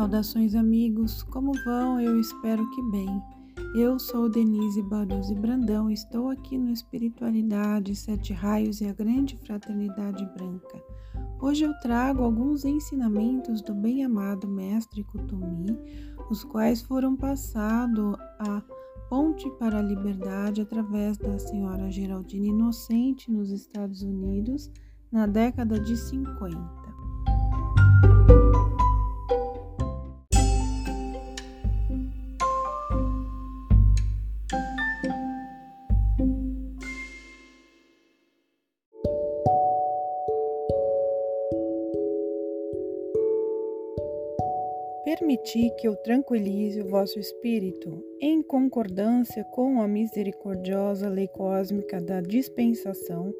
[0.00, 1.22] Saudações, amigos!
[1.24, 2.00] Como vão?
[2.00, 3.22] Eu espero que bem.
[3.74, 10.24] Eu sou Denise Baruzzi Brandão, estou aqui no Espiritualidade, Sete Raios e a Grande Fraternidade
[10.32, 10.82] Branca.
[11.38, 15.78] Hoje eu trago alguns ensinamentos do bem-amado Mestre Kutumi,
[16.30, 18.62] os quais foram passados a
[19.10, 24.72] Ponte para a Liberdade através da senhora Geraldine Inocente nos Estados Unidos
[25.12, 26.79] na década de 50.
[45.30, 52.20] Permiti que eu tranquilize o vosso espírito em concordância com a misericordiosa lei cósmica da
[52.20, 53.32] dispensação.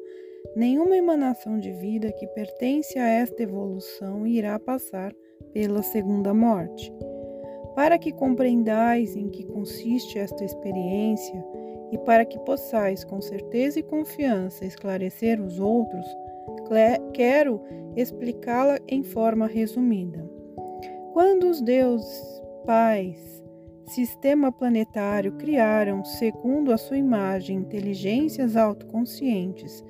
[0.55, 5.13] Nenhuma emanação de vida que pertence a esta evolução irá passar
[5.51, 6.93] pela segunda morte.
[7.75, 11.45] Para que compreendais em que consiste esta experiência
[11.91, 16.05] e para que possais com certeza e confiança esclarecer os outros,
[17.13, 17.61] quero
[17.97, 20.30] explicá-la em forma resumida.
[21.13, 23.43] Quando os deuses pais,
[23.87, 29.83] sistema planetário, criaram, segundo a sua imagem, inteligências autoconscientes,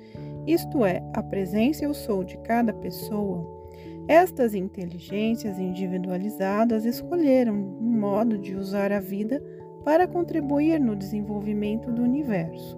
[0.46, 3.62] isto é, a presença eu sou de cada pessoa,
[4.08, 9.40] estas inteligências individualizadas escolheram um modo de usar a vida
[9.84, 12.76] para contribuir no desenvolvimento do universo.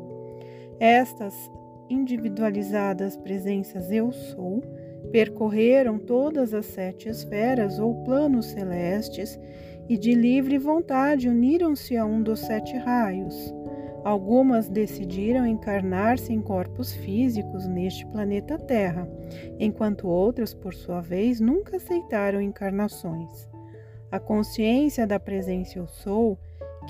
[0.79, 1.51] Estas
[1.89, 4.63] individualizadas presenças eu sou
[5.11, 9.39] Percorreram todas as sete esferas ou planos celestes
[9.89, 13.55] e de livre vontade uniram-se a um dos sete raios.
[14.05, 19.09] Algumas decidiram encarnar-se em corpos físicos neste planeta Terra,
[19.59, 23.49] enquanto outras, por sua vez, nunca aceitaram encarnações.
[24.11, 26.39] A consciência da presença Eu Sou,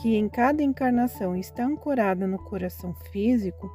[0.03, 3.71] que em cada encarnação está ancorada no coração físico,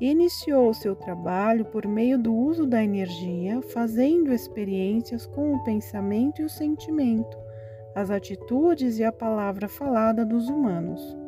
[0.00, 6.44] Iniciou seu trabalho por meio do uso da energia, fazendo experiências com o pensamento e
[6.46, 7.36] o sentimento,
[7.94, 11.18] as atitudes e a palavra falada dos humanos.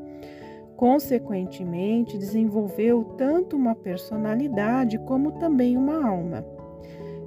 [0.75, 6.43] Consequentemente, desenvolveu tanto uma personalidade como também uma alma.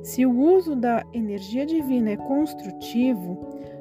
[0.01, 3.37] Se o uso da energia divina é construtivo,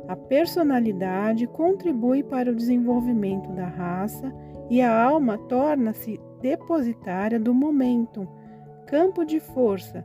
[0.06, 4.30] a personalidade contribui para o desenvolvimento da raça
[4.68, 8.28] e a alma torna-se depositária do momento,
[8.86, 10.04] campo de força,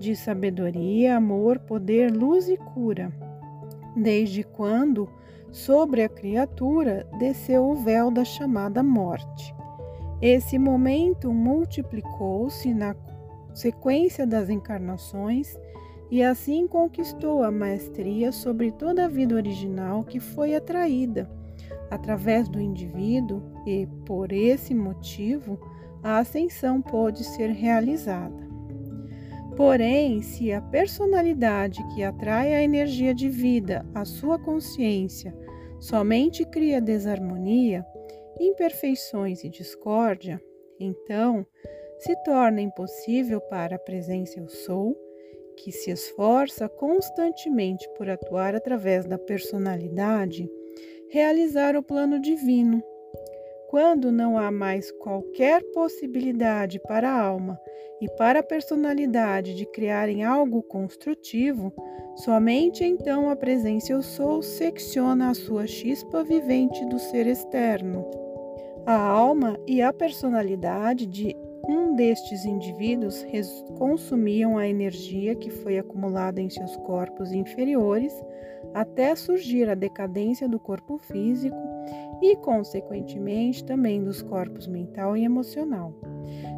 [0.00, 3.12] de sabedoria, amor, poder, luz e cura.
[3.94, 5.08] Desde quando
[5.52, 9.54] sobre a criatura desceu o véu da chamada morte.
[10.20, 12.96] Esse momento multiplicou-se na
[13.54, 15.56] sequência das encarnações
[16.10, 21.30] e assim conquistou a maestria sobre toda a vida original que foi atraída
[21.90, 25.58] através do indivíduo e, por esse motivo,
[26.06, 28.46] a ascensão pode ser realizada.
[29.56, 35.36] Porém, se a personalidade que atrai a energia de vida à sua consciência
[35.80, 37.84] somente cria desarmonia,
[38.38, 40.40] imperfeições e discórdia,
[40.78, 41.44] então
[41.98, 44.96] se torna impossível para a presença Eu Sou,
[45.56, 50.48] que se esforça constantemente por atuar através da personalidade,
[51.10, 52.80] realizar o plano divino
[53.68, 57.58] quando não há mais qualquer possibilidade para a alma
[58.00, 61.72] e para a personalidade de criarem algo construtivo,
[62.16, 68.08] somente então a presença Eu Sou secciona a sua chispa vivente do ser externo.
[68.84, 71.34] A alma e a personalidade de
[71.68, 73.26] um destes indivíduos
[73.76, 78.12] consumiam a energia que foi acumulada em seus corpos inferiores
[78.72, 81.75] até surgir a decadência do corpo físico
[82.22, 85.92] e, consequentemente, também dos corpos mental e emocional.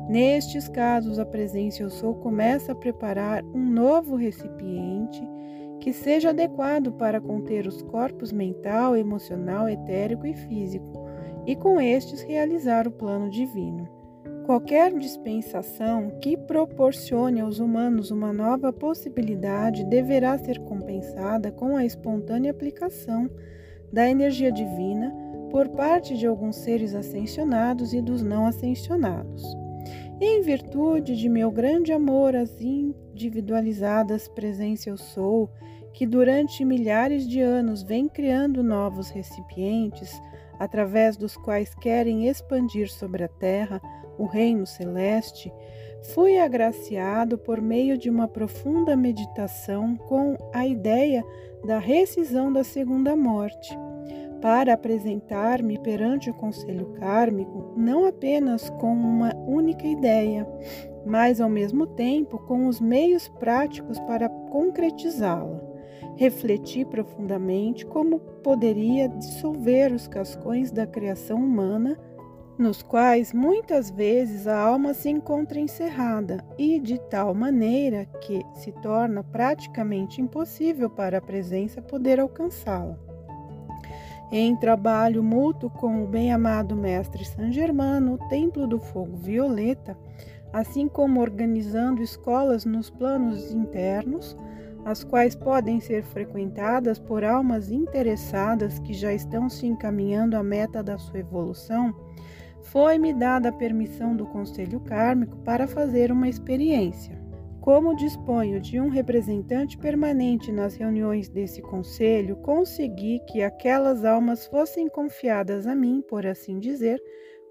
[0.09, 5.23] Nestes casos, a presença Eu Sou começa a preparar um novo recipiente
[5.81, 11.07] que seja adequado para conter os corpos mental, emocional, etérico e físico,
[11.47, 13.89] e com estes realizar o plano divino.
[14.45, 22.51] Qualquer dispensação que proporcione aos humanos uma nova possibilidade deverá ser compensada com a espontânea
[22.51, 23.31] aplicação
[23.93, 25.15] da energia divina
[25.51, 29.43] por parte de alguns seres ascensionados e dos não ascensionados.
[30.21, 35.51] Em virtude de meu grande amor às individualizadas presença eu sou,
[35.93, 40.21] que durante milhares de anos vem criando novos recipientes,
[40.59, 43.81] através dos quais querem expandir sobre a terra
[44.19, 45.53] o reino celeste,
[46.03, 51.25] fui agraciado por meio de uma profunda meditação com a ideia
[51.65, 53.77] da rescisão da segunda morte,
[54.41, 60.47] para apresentar-me perante o conselho kármico não apenas com uma única ideia,
[61.05, 65.61] mas ao mesmo tempo com os meios práticos para concretizá-la.
[66.17, 71.99] Refleti profundamente como poderia dissolver os cascões da criação humana
[72.59, 78.73] nos quais muitas vezes a alma se encontra encerrada e de tal maneira que se
[78.73, 82.99] torna praticamente impossível para a presença poder alcançá-la.
[84.31, 89.97] Em trabalho mútuo com o bem-amado Mestre San Germano, o Templo do Fogo Violeta,
[90.53, 94.37] assim como organizando escolas nos planos internos,
[94.85, 100.83] as quais podem ser frequentadas por almas interessadas que já estão se encaminhando à meta
[100.83, 101.95] da sua evolução,
[102.63, 107.19] foi-me dada a permissão do Conselho Kármico para fazer uma experiência.
[107.61, 114.89] Como disponho de um representante permanente nas reuniões desse conselho, consegui que aquelas almas fossem
[114.89, 116.99] confiadas a mim, por assim dizer,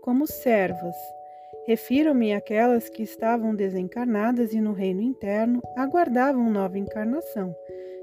[0.01, 0.95] como servas.
[1.67, 7.53] Refiro-me àquelas que estavam desencarnadas e no reino interno aguardavam nova encarnação,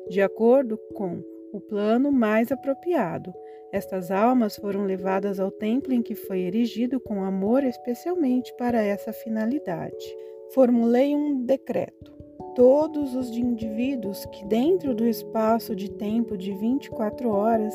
[0.09, 1.23] de acordo com
[1.57, 3.33] o plano mais apropriado.
[3.73, 9.13] Estas almas foram levadas ao templo em que foi erigido com amor especialmente para essa
[9.13, 10.05] finalidade.
[10.53, 12.13] Formulei um decreto.
[12.57, 17.75] Todos os indivíduos que, dentro do espaço de tempo de 24 horas,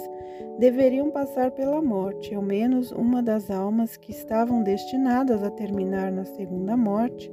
[0.58, 6.24] deveriam passar pela morte, ao menos uma das almas que estavam destinadas a terminar na
[6.24, 7.32] segunda morte,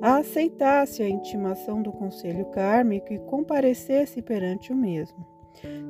[0.00, 5.35] aceitasse a intimação do conselho kármico e comparecesse perante o mesmo.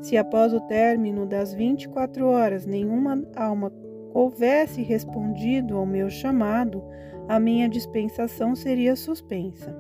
[0.01, 3.73] Se após o término das 24 horas nenhuma alma
[4.15, 6.83] houvesse respondido ao meu chamado,
[7.29, 9.77] a minha dispensação seria suspensa.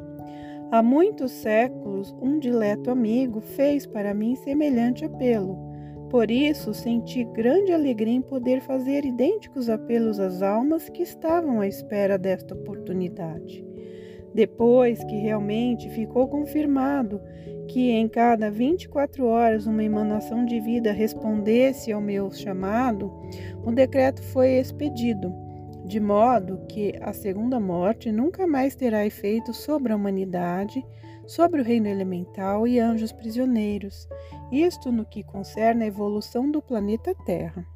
[0.70, 5.56] Há muitos séculos, um dileto amigo fez para mim semelhante apelo.
[6.10, 11.68] Por isso, senti grande alegria em poder fazer idênticos apelos às almas que estavam à
[11.68, 13.64] espera desta oportunidade.
[14.36, 17.22] Depois que realmente ficou confirmado
[17.68, 23.10] que em cada 24 horas uma emanação de vida respondesse ao meu chamado,
[23.64, 25.32] o decreto foi expedido,
[25.86, 30.84] de modo que a segunda morte nunca mais terá efeito sobre a humanidade,
[31.26, 34.06] sobre o reino elemental e anjos prisioneiros,
[34.52, 37.66] isto no que concerne a evolução do planeta Terra.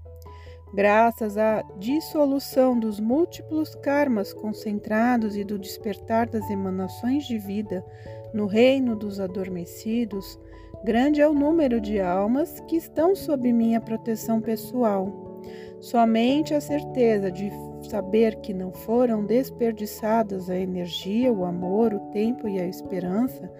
[0.73, 7.85] Graças à dissolução dos múltiplos karmas concentrados e do despertar das emanações de vida
[8.33, 10.39] no reino dos adormecidos,
[10.85, 15.43] grande é o número de almas que estão sob minha proteção pessoal.
[15.81, 17.51] Somente a certeza de
[17.89, 23.51] saber que não foram desperdiçadas a energia, o amor, o tempo e a esperança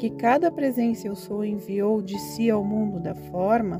[0.00, 3.78] que cada presença eu sou enviou de si ao mundo da forma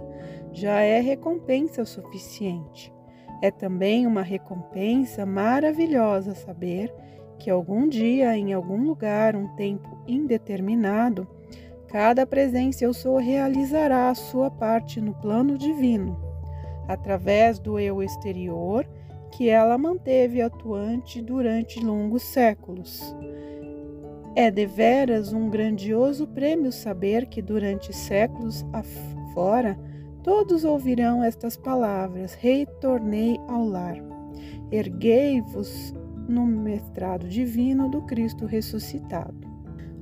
[0.52, 2.92] já é recompensa suficiente.
[3.40, 6.92] É também uma recompensa maravilhosa saber
[7.38, 11.26] que algum dia, em algum lugar, um tempo indeterminado,
[11.88, 16.20] cada presença eu sou realizará a sua parte no plano divino,
[16.86, 18.86] através do eu exterior
[19.30, 23.16] que ela manteve atuante durante longos séculos.
[24.34, 29.78] É deveras um grandioso prêmio saber que durante séculos afora
[30.22, 33.96] Todos ouvirão estas palavras: Retornei ao lar.
[34.70, 35.94] Erguei-vos
[36.28, 39.48] no mestrado divino do Cristo ressuscitado.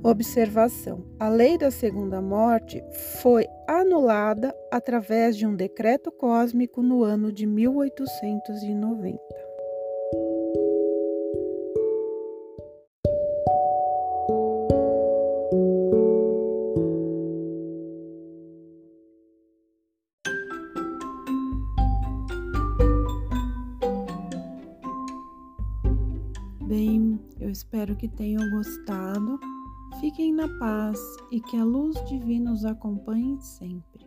[0.03, 2.83] Observação: a lei da segunda morte
[3.21, 9.38] foi anulada através de um decreto cósmico no ano de 1890.
[27.79, 29.39] Espero que tenham gostado.
[30.01, 30.99] Fiquem na paz
[31.31, 33.98] e que a luz divina os acompanhe sempre.